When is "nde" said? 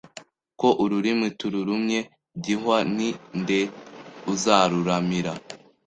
3.39-3.61